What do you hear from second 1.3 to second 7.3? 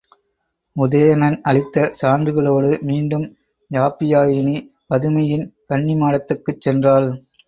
அளித்த சான்றுகளோடு மீண்டும் யாப்பியாயினி பதுமையின் கன்னிமாடத்துக்குச் சென்றாள்.